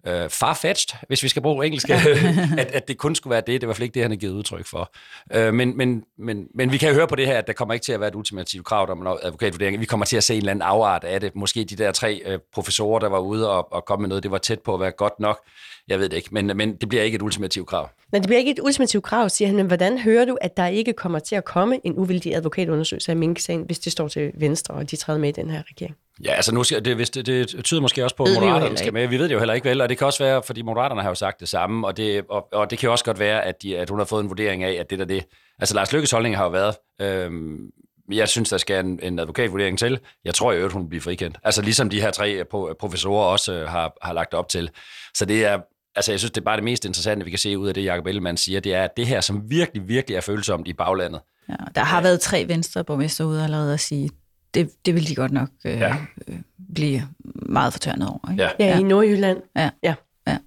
[0.08, 1.90] øh, farfetched, hvis vi skal bruge engelsk,
[2.58, 3.48] at, at det kun skulle være det.
[3.48, 4.92] Det var i hvert fald ikke det, han har givet udtryk for.
[5.34, 7.84] Øh, men, men, men, men vi kan høre på det her, at der kommer ikke
[7.84, 9.80] til at være et ultimativt krav om en advokatvurdering.
[9.80, 11.36] Vi kommer til at se en eller anden afart af det.
[11.36, 14.32] Måske de der tre øh, professorer, der var ude og, og komme med noget, det
[14.32, 15.40] var tæt på at være godt nok.
[15.88, 17.90] Jeg ved det ikke, men, men det bliver ikke et ultimativt krav.
[18.12, 19.56] Men det bliver ikke et ultimativt krav, siger han.
[19.56, 23.16] Men hvordan hører du, at der ikke kommer til at komme en uvildig advokatundersøgelse af
[23.16, 25.96] Mink-sagen, hvis det står til Venstre, og de træder med i den her regering?
[26.26, 29.08] Ja, altså nu skal, det, det, det tyder måske også på, at Moderaterne skal med.
[29.08, 31.10] Vi ved det jo heller ikke vel, og det kan også være, fordi Moderaterne har
[31.10, 33.78] jo sagt det samme, og det, og, og det kan også godt være, at, de,
[33.78, 35.26] at hun har fået en vurdering af, at det der det.
[35.60, 37.70] Altså Lars Lykkes holdning har jo været, øhm,
[38.12, 40.00] jeg synes, der skal en, en advokatvurdering til.
[40.26, 41.38] Jeg tror jo, at hun bliver frikendt.
[41.44, 42.44] Altså ligesom de her tre
[42.80, 44.70] professorer også har, har lagt op til.
[45.16, 45.60] Så det er,
[45.96, 47.86] altså jeg synes, det er bare det mest interessante, vi kan se ud af det,
[47.86, 51.22] Jacob Ellemann siger, det er, at det her, som virkelig, virkelig er følsomt i baglandet.
[51.50, 54.10] Ja, der har været tre venstre borgmester ude allerede at sige,
[54.54, 55.96] det, det vil de godt nok øh, ja.
[56.28, 56.36] øh,
[56.74, 58.32] blive meget fortørnet over.
[58.32, 58.44] Ikke?
[58.44, 58.50] Ja.
[58.60, 59.38] ja, i Nordjylland.
[59.56, 59.70] Ja.
[59.84, 59.96] ja.
[60.28, 60.38] ja.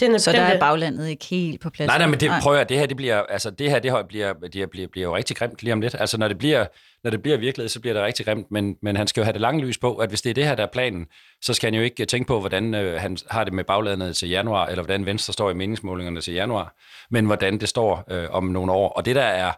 [0.00, 1.86] Den er, så den der er baglandet ikke helt på plads.
[1.86, 4.02] Nej, nej, men det, prøver jeg, det her, det bliver, altså, det her, det her
[4.02, 5.96] bliver, det bliver, bliver jo rigtig grimt lige om lidt.
[5.98, 6.66] Altså, når det bliver,
[7.04, 9.32] når det bliver virkelighed, så bliver det rigtig grimt, men, men han skal jo have
[9.32, 11.06] det lange lys på, at hvis det er det her, der er planen,
[11.42, 14.28] så skal han jo ikke tænke på, hvordan øh, han har det med baglandet til
[14.28, 16.74] januar, eller hvordan Venstre står i meningsmålingerne til januar,
[17.10, 18.88] men hvordan det står øh, om nogle år.
[18.88, 19.52] Og det der er,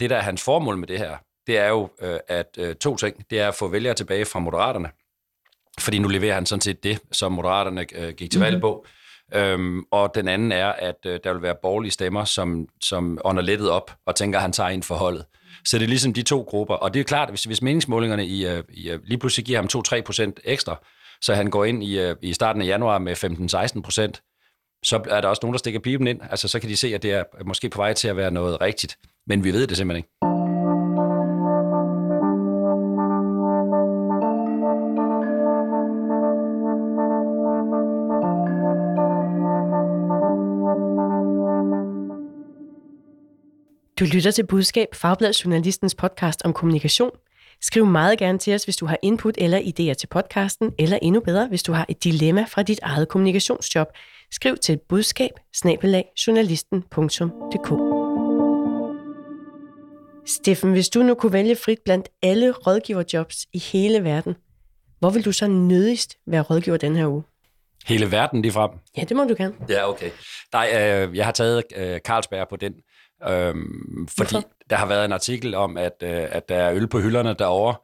[0.00, 2.96] det der er hans formål med det her, det er jo øh, at øh, to
[2.96, 3.30] ting.
[3.30, 4.90] Det er at få vælgere tilbage fra Moderaterne,
[5.80, 8.60] fordi nu leverer han sådan set det, som Moderaterne øh, gik til valg mhm.
[8.60, 8.86] på.
[8.86, 9.04] Mm-hmm.
[9.32, 13.42] Øhm, og den anden er, at øh, der vil være borgerlige stemmer, som, som ånder
[13.42, 15.24] lettet op og tænker, at han tager ind forholdet.
[15.64, 16.74] Så det er ligesom de to grupper.
[16.74, 19.58] Og det er klart, at hvis, hvis meningsmålingerne i, øh, i, øh, lige pludselig giver
[19.58, 20.84] ham 2-3 procent ekstra,
[21.20, 23.16] så han går ind i, øh, i starten af januar med
[23.78, 24.22] 15-16 procent,
[24.84, 26.20] så er der også nogen, der stikker pipen ind.
[26.30, 28.60] Altså, så kan de se, at det er måske på vej til at være noget
[28.60, 28.98] rigtigt.
[29.26, 30.33] Men vi ved det simpelthen ikke.
[44.00, 47.10] Du lytter til Budskab, Fagbladet Journalistens podcast om kommunikation.
[47.60, 51.20] Skriv meget gerne til os, hvis du har input eller idéer til podcasten, eller endnu
[51.20, 53.88] bedre, hvis du har et dilemma fra dit eget kommunikationsjob.
[54.30, 55.30] Skriv til budskab.
[60.26, 64.34] Steffen, hvis du nu kunne vælge frit blandt alle rådgiverjobs i hele verden,
[64.98, 67.22] hvor vil du så nødigst være rådgiver den her uge?
[67.86, 68.70] Hele verden lige frem?
[68.96, 69.54] Ja, det må du gerne.
[69.68, 70.10] Ja, okay.
[70.52, 72.72] Nej, øh, jeg har taget øh, Carlsberg på den,
[73.28, 73.54] øh,
[74.08, 74.48] fordi Hvorfor?
[74.70, 77.74] der har været en artikel om, at, øh, at der er øl på hylderne derovre,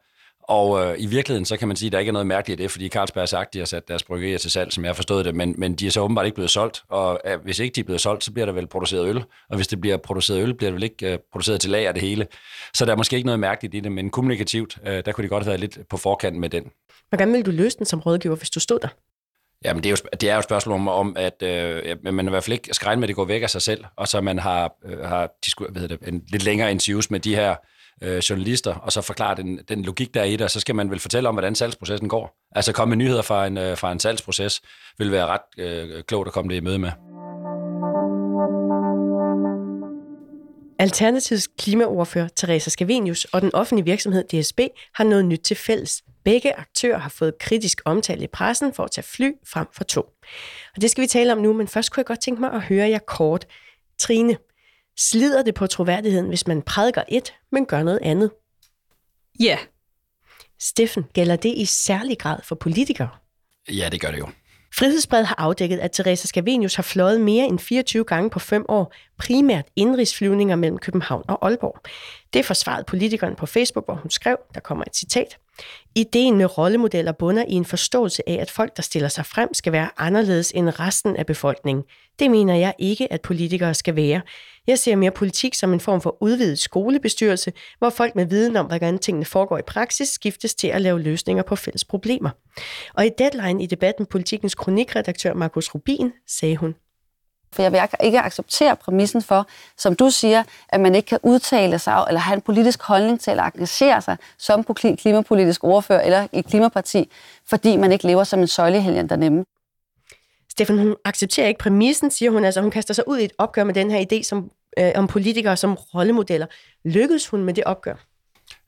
[0.43, 2.63] og øh, i virkeligheden, så kan man sige, at der ikke er noget mærkeligt i
[2.63, 4.89] det, fordi Carlsberg har sagt, at de har sat deres bryggerier til salg, som jeg
[4.89, 7.59] har forstået det, men, men de er så åbenbart ikke blevet solgt, og øh, hvis
[7.59, 9.97] ikke de er blevet solgt, så bliver der vel produceret øl, og hvis det bliver
[9.97, 12.27] produceret øl, bliver det vel ikke øh, produceret til lager det hele.
[12.73, 15.29] Så der er måske ikke noget mærkeligt i det, men kommunikativt, øh, der kunne de
[15.29, 16.63] godt have været lidt på forkant med den.
[17.09, 18.87] Hvordan vil du løse den som rådgiver, hvis du stod der?
[19.65, 22.29] Jamen, det er jo, det er jo et spørgsmål om, om at øh, man i
[22.29, 24.21] hvert fald ikke skal regne med, at det går væk af sig selv, og så
[24.21, 25.29] man har, øh, har
[25.71, 27.55] hvad det, en lidt længere interviews med de her
[28.03, 30.75] øh, journalister, og så forklare den, den logik, der er i det, og så skal
[30.75, 32.35] man vel fortælle om, hvordan salgsprocessen går.
[32.55, 34.61] Altså komme med nyheder fra en, øh, fra en salgsproces,
[34.97, 37.10] vil være ret øh, klogt at komme det i møde med.
[40.81, 44.59] Alternativets klimaordfører Teresa Scavenius og den offentlige virksomhed DSB
[44.95, 46.03] har noget nyt til fælles.
[46.23, 50.05] Begge aktører har fået kritisk omtale i pressen for at tage fly frem for tog.
[50.75, 52.61] Og det skal vi tale om nu, men først kunne jeg godt tænke mig at
[52.61, 53.45] høre jer kort.
[53.99, 54.37] Trine,
[54.99, 58.31] Slider det på troværdigheden, hvis man prædiker et, men gør noget andet?
[59.39, 59.45] Ja.
[59.45, 59.59] Yeah.
[60.59, 63.09] Steffen, gælder det i særlig grad for politikere?
[63.69, 64.29] Ja, det gør det jo.
[64.75, 68.93] Frihedsbred har afdækket, at Teresa Scavenius har fløjet mere end 24 gange på fem år,
[69.17, 71.77] primært indrigsflyvninger mellem København og Aalborg.
[72.33, 75.37] Det forsvarede politikeren på Facebook, hvor hun skrev, der kommer et citat,
[75.95, 79.73] Ideen med rollemodeller bunder i en forståelse af, at folk, der stiller sig frem, skal
[79.73, 81.83] være anderledes end resten af befolkningen.
[82.19, 84.21] Det mener jeg ikke, at politikere skal være.
[84.67, 88.65] Jeg ser mere politik som en form for udvidet skolebestyrelse, hvor folk med viden om,
[88.65, 92.29] hvordan tingene foregår i praksis, skiftes til at lave løsninger på fælles problemer.
[92.93, 96.75] Og i deadline i debatten politikens kronikredaktør Markus Rubin sagde hun,
[97.53, 101.79] for jeg vil ikke acceptere præmissen for, som du siger, at man ikke kan udtale
[101.79, 104.63] sig eller have en politisk holdning til eller engagere sig som
[104.97, 107.11] klimapolitisk ordfører eller i klimaparti,
[107.49, 109.43] fordi man ikke lever som en søjlehelgen derhjemme.
[110.51, 112.45] Stefan, hun accepterer ikke præmissen, siger hun.
[112.45, 115.07] Altså, hun kaster sig ud i et opgør med den her idé som, øh, om
[115.07, 116.47] politikere som rollemodeller.
[116.85, 117.95] Lykkedes hun med det opgør?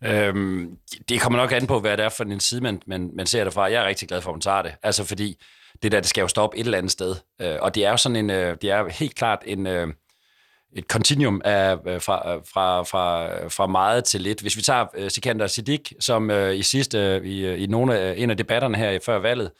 [0.03, 0.77] Øhm,
[1.09, 3.43] det kommer nok an på, hvad det er for en side, man, man, man ser
[3.43, 3.71] det fra.
[3.71, 4.75] Jeg er rigtig glad for, at hun tager det.
[4.83, 5.41] Altså fordi
[5.83, 7.15] det der, det skal jo stoppe et eller andet sted.
[7.41, 9.87] Øh, og det er jo sådan en, øh, det er helt klart en, øh,
[10.75, 14.41] et continuum af, øh, fra, øh, fra, fra, øh, fra meget til lidt.
[14.41, 18.13] Hvis vi tager øh, Sikander Siddiq, som øh, i sidste, øh, i, i nogle af,
[18.17, 19.51] en af debatterne her før valget,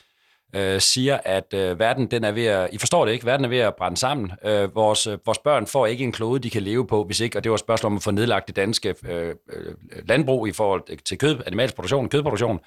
[0.56, 3.50] øh, siger, at øh, verden den er ved at, I forstår det ikke, verden er
[3.50, 4.32] ved at brænde sammen.
[4.46, 7.38] Øh, vores, øh, vores børn får ikke en klode, de kan leve på, hvis ikke,
[7.38, 9.36] og det var et spørgsmål om at få nedlagt det danske øh,
[10.08, 12.60] landbrug i forhold til kød, animalsk produktion, kødproduktion.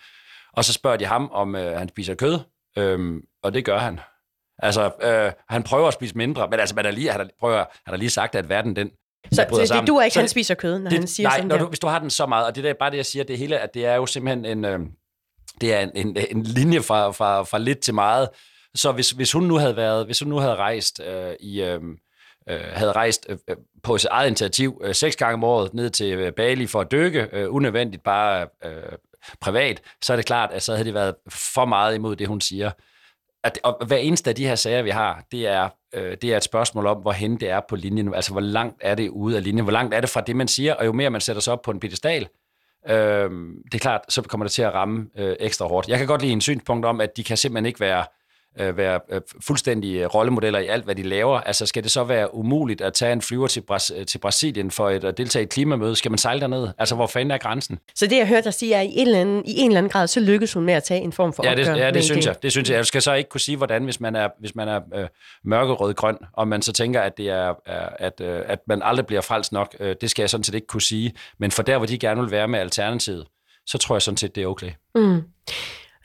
[0.53, 2.39] Og så spørger de ham, om øh, han spiser kød,
[2.77, 4.01] øh, og det gør han.
[4.59, 7.57] Altså, øh, han prøver at spise mindre, men altså, man er lige, han, har, prøver,
[7.57, 8.91] han har lige sagt, at verden den
[9.33, 11.49] så, det, du er ikke, så, han spiser kød, når det, han siger nej, sådan
[11.49, 13.25] når du, hvis du har den så meget, og det er bare det, jeg siger,
[13.25, 14.81] det hele, at det er jo simpelthen en, øh,
[15.61, 18.29] det er en, en, en linje fra, fra, fra lidt til meget.
[18.75, 21.81] Så hvis, hvis hun nu havde været, hvis hun nu havde rejst øh, i, øh,
[22.49, 25.91] øh havde rejst øh, øh, på sit eget initiativ øh, seks gange om året ned
[25.91, 28.93] til øh, Bali for at dykke, øh, unødvendigt bare øh,
[29.41, 32.41] privat, så er det klart, at så havde det været for meget imod det, hun
[32.41, 32.71] siger
[33.47, 36.37] at, og hver eneste af de her sager, vi har, det er, øh, det er
[36.37, 38.15] et spørgsmål om, hvorhen det er på linjen.
[38.15, 39.65] Altså, hvor langt er det ude af linjen?
[39.65, 40.75] Hvor langt er det fra det, man siger?
[40.75, 42.29] Og jo mere man sætter sig op på en pedestal,
[42.89, 43.31] øh,
[43.65, 45.89] det er klart, så kommer det til at ramme øh, ekstra hårdt.
[45.89, 48.05] Jeg kan godt lide en synspunkt om, at de kan simpelthen ikke være
[48.61, 51.41] øh, være øh, fuldstændige rollemodeller i alt, hvad de laver.
[51.41, 54.91] Altså skal det så være umuligt at tage en flyver til, Bras- til Brasilien for
[54.91, 55.97] et, at deltage i et klimamøde?
[55.97, 56.69] Skal man sejle derned?
[56.79, 57.79] Altså hvor fanden er grænsen?
[57.95, 59.79] Så det, jeg hørte dig sige, er, at i en, eller anden, i en eller
[59.79, 61.85] anden grad, så lykkes hun med at tage en form for ja, det, opgør.
[61.85, 62.43] Ja, det synes jeg.
[62.43, 62.77] Det synes jeg.
[62.77, 65.07] Jeg skal så ikke kunne sige, hvordan, hvis man er, hvis man er øh,
[65.45, 67.55] mørkerød-grøn, og man så tænker, at, det er,
[67.99, 69.77] at, øh, at man aldrig bliver frelst nok.
[69.81, 71.13] Øh, det skal jeg sådan set ikke kunne sige.
[71.39, 73.27] Men for der, hvor de gerne vil være med alternativet,
[73.67, 74.71] så tror jeg sådan set, det er okay.
[74.95, 75.23] Mm.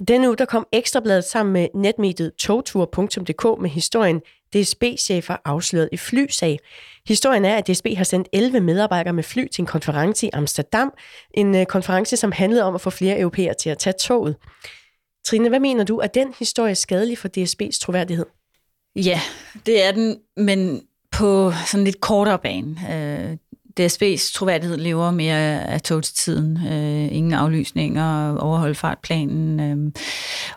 [0.08, 4.22] Denne uge der kom Ekstrabladet sammen med netmediet togtur.dk med historien
[4.56, 6.60] DSB-chefer afsløret i flysag.
[7.08, 10.94] Historien er, at DSB har sendt 11 medarbejdere med fly til en konference i Amsterdam.
[11.34, 14.36] En øh, konference, som handlede om at få flere europæere til at tage toget.
[15.26, 18.26] Trine, hvad mener du, er den historie skadelig for DSB's troværdighed?
[18.96, 19.22] Ja,
[19.66, 22.78] det er den, men på sådan lidt kortere bane.
[22.92, 23.38] Øh,
[23.80, 26.58] DSB's troværdighed lever mere af togtiden.
[26.68, 29.92] Øh, ingen aflysninger, overholde fartplanen øh,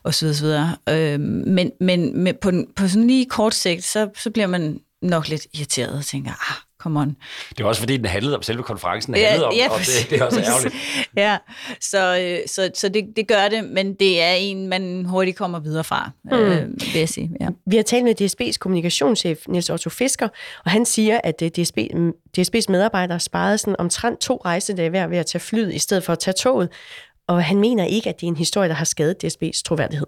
[0.04, 0.28] osv.
[0.28, 0.46] osv.
[0.88, 5.28] Øh, men men med, på, på sådan lige kort sigt, så, så bliver man nok
[5.28, 7.16] lidt irriteret og tænker, ah, come on.
[7.56, 10.10] Det var også fordi, den handlede om selve konferencen, handlede ja, om, ja, og det,
[10.10, 10.74] det er også ærgerligt.
[11.16, 11.36] ja,
[11.80, 15.58] så, øh, så, så det, det gør det, men det er en, man hurtigt kommer
[15.58, 16.32] videre fra, mm.
[16.32, 17.30] øh, vil jeg sige.
[17.40, 17.48] Ja.
[17.66, 20.28] Vi har talt med DSB's kommunikationschef, Niels Otto Fisker,
[20.64, 21.78] og han siger, at øh, DSB,
[22.38, 26.12] DSB's medarbejdere sparede sådan omtrent to rejsedage hver ved at tage flyet, i stedet for
[26.12, 26.68] at tage toget,
[27.28, 30.06] og han mener ikke, at det er en historie, der har skadet DSB's troværdighed.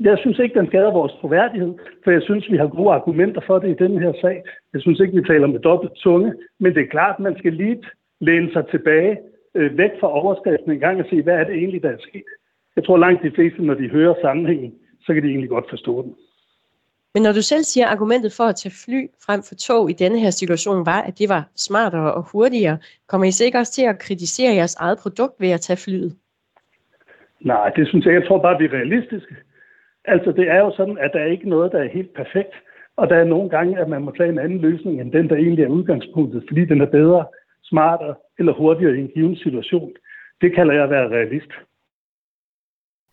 [0.00, 3.58] Jeg synes ikke, den skader vores troværdighed, for jeg synes, vi har gode argumenter for
[3.58, 4.42] det i denne her sag.
[4.72, 7.52] Jeg synes ikke, vi taler med dobbelt tunge, men det er klart, at man skal
[7.52, 7.82] lige
[8.20, 9.18] læne sig tilbage,
[9.54, 12.24] øh, væk fra overskriften en gang og se, hvad er det egentlig, der er sket.
[12.76, 16.02] Jeg tror langt de fleste, når de hører sammenhængen, så kan de egentlig godt forstå
[16.02, 16.14] den.
[17.14, 19.92] Men når du selv siger, at argumentet for at tage fly frem for tog i
[19.92, 23.82] denne her situation var, at det var smartere og hurtigere, kommer I sikkert også til
[23.82, 26.16] at kritisere jeres eget produkt ved at tage flyet?
[27.40, 28.14] Nej, det synes jeg.
[28.14, 29.34] Jeg tror bare, vi er realistiske.
[30.06, 32.54] Altså, det er jo sådan, at der er ikke noget, der er helt perfekt.
[32.96, 35.36] Og der er nogle gange, at man må tage en anden løsning, end den, der
[35.36, 37.26] egentlig er udgangspunktet, fordi den er bedre,
[37.64, 39.92] smartere eller hurtigere i en given situation.
[40.40, 41.52] Det kalder jeg at være realist.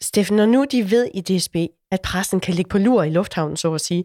[0.04, 1.56] Steffen, når nu de ved i DSB,
[1.92, 4.04] at pressen kan ligge på lur i lufthavnen, så at sige,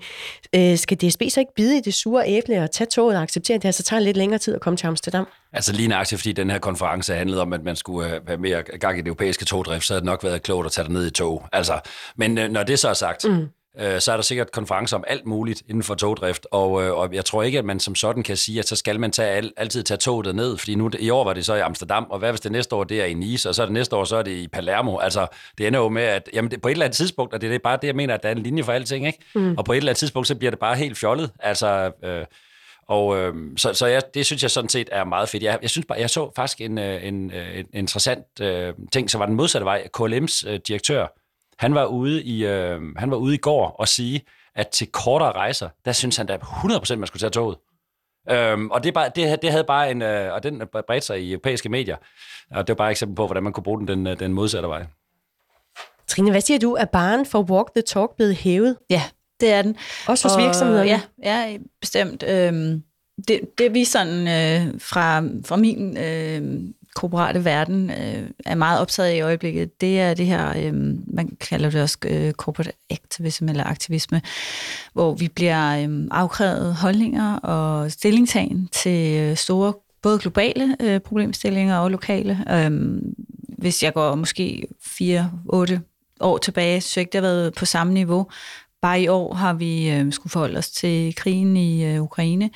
[0.55, 3.55] øh, skal DSB så ikke bide i det sure æble og tage toget og acceptere,
[3.55, 5.27] at det altså tager lidt længere tid at komme til Amsterdam?
[5.53, 8.63] Altså lige nøjagtigt, fordi den her konference handlede om, at man skulle øh, have mere
[8.63, 11.07] gang i det europæiske togdrift, så havde det nok været klogt at tage det ned
[11.07, 11.45] i tog.
[11.53, 11.81] Altså,
[12.17, 13.49] men øh, når det så er sagt, mm
[13.81, 17.15] øh, så er der sikkert konferencer om alt muligt inden for togdrift, og, øh, og
[17.15, 19.53] jeg tror ikke, at man som sådan kan sige, at så skal man tage al,
[19.57, 22.31] altid tage toget ned, fordi nu i år var det så i Amsterdam, og hvad
[22.31, 24.17] hvis det næste år det er i Nice, og så er det næste år så
[24.17, 24.99] er det i Palermo.
[24.99, 25.27] Altså,
[25.59, 27.59] det ender jo med, at jamen, det, på et eller andet tidspunkt, og det er
[27.59, 29.19] bare det, jeg mener, at der er en linje for alting, ikke?
[29.35, 29.55] Mm.
[29.59, 31.31] Og på et eller andet tidspunkt, så bliver det bare helt fjollet.
[31.41, 32.25] Altså, øh,
[32.89, 35.43] og øh, så, så jeg, det synes jeg sådan set er meget fedt.
[35.43, 39.19] Jeg, jeg synes bare, jeg så faktisk en, øh, en, en interessant øh, ting, så
[39.19, 39.89] var den modsatte vej.
[39.99, 41.07] KLM's øh, direktør,
[41.59, 44.23] han var ude i, øh, han var ude i går og sige,
[44.55, 47.57] at til kortere rejser, der synes han da 100% man skulle tage toget.
[48.31, 51.33] Øhm, og det, bare, det, det havde bare en, øh, og den bredte sig i
[51.33, 51.97] europæiske medier.
[52.51, 54.69] Og det var bare et eksempel på, hvordan man kunne bruge den, den, den modsatte
[54.69, 54.87] vej.
[56.07, 56.75] Trine, hvad siger du?
[56.75, 58.77] Er baren for Walk the Talk blevet hævet?
[58.91, 59.03] Ja,
[59.41, 59.77] det er den.
[60.09, 60.89] Også hos virksomhederne?
[60.89, 62.23] Ja, ja bestemt.
[62.23, 62.83] Øhm,
[63.29, 66.61] det, det vi sådan øh, fra, fra min øh,
[66.95, 70.75] korporate verden øh, er meget optaget af i øjeblikket, det er det her, øh,
[71.15, 74.23] man kalder det også øh, corporate activism eller aktivisme,
[74.93, 79.73] hvor vi bliver øh, afkrævet holdninger og stillingtagen til øh, store,
[80.03, 82.45] både globale øh, problemstillinger og lokale.
[82.51, 83.01] Øh,
[83.59, 85.79] hvis jeg går måske 4-8
[86.21, 88.27] år tilbage, så ikke det har været på samme niveau.
[88.83, 92.51] Bare i år har vi øh, skulle forholde os til krigen i øh, Ukraine,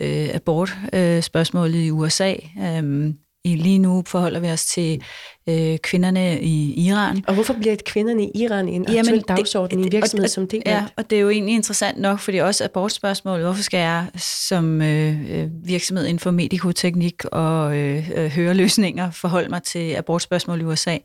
[0.00, 3.14] øh, abort øh, spørgsmålet i USA, øh,
[3.44, 5.02] Lige nu forholder vi os til
[5.48, 7.24] øh, kvinderne i Iran.
[7.26, 10.30] Og hvorfor bliver kvinderne i Iran en aktuel Jamen, dagsorden det, i en virksomhed og,
[10.30, 10.62] som det?
[10.66, 14.82] Ja, og det er jo egentlig interessant nok, fordi også abortspørgsmålet, hvorfor skal jeg som
[14.82, 20.64] øh, øh, virksomhed inden for medikoteknik og øh, øh, høreløsninger forholde mig til abortspørgsmål i
[20.64, 20.96] USA?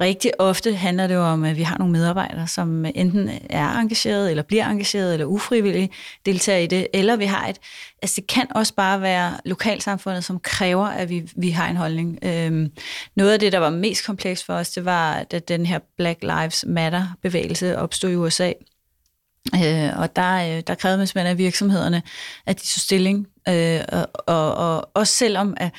[0.00, 4.30] Rigtig ofte handler det jo om, at vi har nogle medarbejdere, som enten er engageret,
[4.30, 5.92] eller bliver engageret, eller ufrivilligt
[6.26, 7.58] deltager i det, eller vi har et,
[8.02, 12.18] altså det kan også bare være lokalsamfundet, som kræver, at vi, vi har en holdning.
[12.22, 12.70] Øhm,
[13.16, 16.22] noget af det, der var mest komplekst for os, det var, at den her Black
[16.22, 18.52] Lives Matter-bevægelse opstod i USA.
[19.54, 22.02] Øh, og der, øh, der krævede man simpelthen af virksomhederne,
[22.46, 23.26] at de tog stilling.
[23.48, 25.70] Øh, og, og, og også selvom at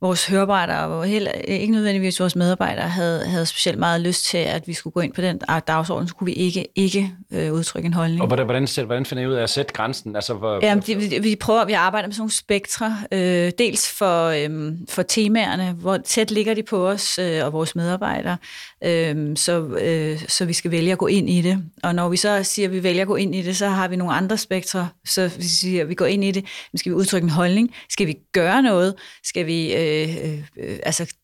[0.00, 4.68] vores høreapparater og heller, ikke nødvendigvis vores medarbejdere havde, havde specielt meget lyst til, at
[4.68, 7.92] vi skulle gå ind på den dagsorden, så kunne vi ikke, ikke øh, udtrykke en
[7.92, 8.20] holdning.
[8.20, 10.16] Og hvordan, hvordan, hvordan finder I ud af at sætte grænsen?
[10.16, 14.26] Altså, hvor, ja, vi, vi, prøver, vi arbejder med sådan nogle spektre, øh, dels for,
[14.26, 18.36] øh, for temaerne, hvor tæt ligger de på os øh, og vores medarbejdere,
[18.84, 21.64] øh, så, øh, så vi skal vælge at gå ind i det.
[21.82, 23.88] Og når vi så siger, at vi vælger at gå ind i det, så har
[23.88, 26.44] vi nogle andre spektre, så vi siger, at vi går ind i det,
[26.76, 27.74] skal vi udtrykke en holdning?
[27.90, 28.94] Skal vi gøre noget?
[29.24, 29.74] Skal vi...
[29.74, 31.14] Øh, Øh, øh, øh, altså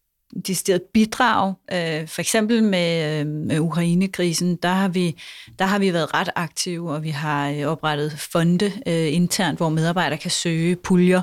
[0.47, 1.55] decideret bidrag.
[1.73, 5.21] Øh, for eksempel med, øh, med Ukraine-krisen, der har, vi,
[5.59, 9.69] der har vi været ret aktive, og vi har øh, oprettet fonde øh, internt, hvor
[9.69, 11.23] medarbejdere kan søge puljer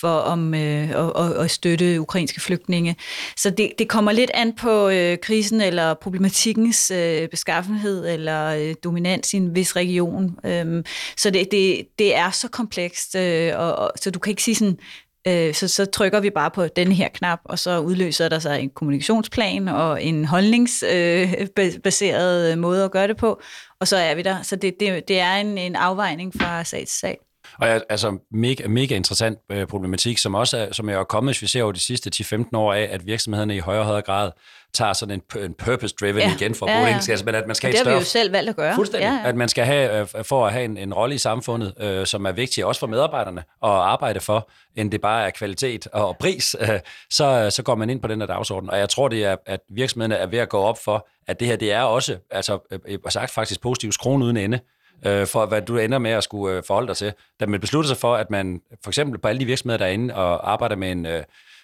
[0.00, 2.96] for om øh, at, at støtte ukrainske flygtninge.
[3.36, 8.74] Så det, det kommer lidt an på øh, krisen eller problematikkens øh, beskaffenhed eller øh,
[8.84, 10.38] dominans i en vis region.
[10.44, 10.84] Øh,
[11.16, 14.54] så det, det, det er så komplekst, øh, og, og, så du kan ikke sige
[14.54, 14.78] sådan,
[15.28, 18.60] Øh, så, så trykker vi bare på den her knap, og så udløser der sig
[18.60, 23.40] en kommunikationsplan og en holdningsbaseret øh, måde at gøre det på,
[23.80, 24.42] og så er vi der.
[24.42, 27.18] Så det, det, det er en, en afvejning fra sag til sag.
[27.58, 31.42] Og jeg, altså mega, mega interessant øh, problematik, som også er, som er kommet, hvis
[31.42, 34.30] vi ser over de sidste 10-15 år af, at virksomhederne i højere og højere grad
[34.72, 36.34] tager sådan en, en purpose-driven ja.
[36.34, 36.88] igen for at bruge ja, ja.
[36.88, 38.74] engelsk, altså, men at man skal have det har vi jo selv valgt at gøre.
[38.74, 39.06] Fuldstændig.
[39.06, 39.28] Ja, ja.
[39.28, 42.24] At man skal have, øh, for at have en, en rolle i samfundet, øh, som
[42.24, 46.56] er vigtig også for medarbejderne at arbejde for, end det bare er kvalitet og pris,
[46.60, 46.68] øh,
[47.10, 48.70] så, så går man ind på den her dagsorden.
[48.70, 51.48] Og jeg tror, det er, at virksomhederne er ved at gå op for, at det
[51.48, 54.60] her, det er også, altså øh, sagt faktisk positivt, skruen uden ende
[55.06, 57.12] øh, for hvad du ender med at skulle øh, forholde dig til.
[57.40, 59.90] Da man beslutter sig for, at man for eksempel på alle de virksomheder, der er
[59.90, 61.22] inde og arbejder med en, øh,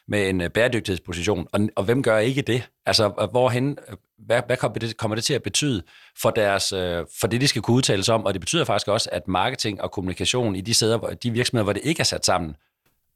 [0.09, 2.69] med en øh, bæredygtighedsposition, og, og hvem gør ikke det?
[2.87, 5.83] Altså, øh, hvorhen, øh, hvad, hvad kommer, det, kommer det til at betyde
[6.23, 8.25] for, deres, øh, for det, de skal kunne udtale sig om?
[8.25, 11.73] Og det betyder faktisk også, at marketing og kommunikation i de, steder, de virksomheder, hvor
[11.73, 12.57] det ikke er sat sammen,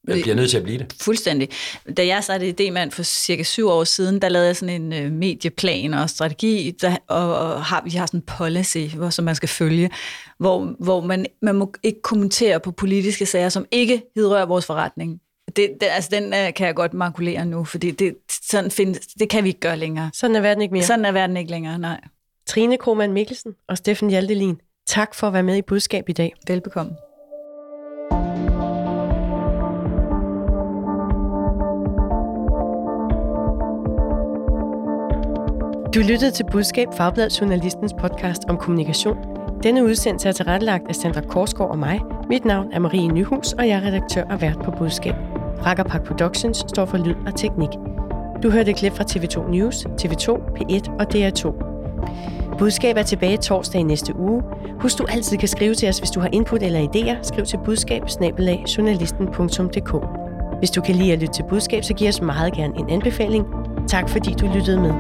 [0.07, 0.95] bliver nødt til at blive det.
[1.01, 1.49] Fuldstændig.
[1.97, 5.13] Da jeg satte idémand for cirka syv år siden, der lavede jeg sådan en øh,
[5.13, 9.35] medieplan og strategi, der, og, og har, vi har sådan en policy, hvor, som man
[9.35, 9.91] skal følge,
[10.39, 15.21] hvor, hvor man, man må ikke kommentere på politiske sager, som ikke hidrører vores forretning.
[15.57, 19.29] Det, det, altså den uh, kan jeg godt makulere nu, fordi det, sådan find, det
[19.29, 20.11] kan vi ikke gøre længere.
[20.15, 20.85] Sådan er verden ikke mere.
[20.85, 22.01] Sådan er verden ikke længere, nej.
[22.47, 26.35] Trine Krohmann Mikkelsen og Steffen Hjaltelin, tak for at være med i budskab i dag.
[26.49, 26.93] Velbekomme.
[35.95, 39.17] Du lyttede til Budskab Fagbladet Journalistens podcast om kommunikation.
[39.63, 42.01] Denne udsendelse er tilrettelagt af Sandra Korsgaard og mig.
[42.29, 45.15] Mit navn er Marie Nyhus, og jeg er redaktør og vært på Budskab.
[45.67, 47.69] Rakkerpak Productions står for lyd og teknik.
[48.43, 51.53] Du hørte et klip fra TV2 News, TV2, P1 og DR2.
[52.59, 54.43] Budskab er tilbage torsdag i næste uge.
[54.81, 57.23] Husk, du altid kan skrive til os, hvis du har input eller idéer.
[57.23, 58.03] Skriv til budskab
[60.59, 63.47] Hvis du kan lide at lytte til budskab, så giv os meget gerne en anbefaling.
[63.89, 64.93] Tak fordi du lyttede med.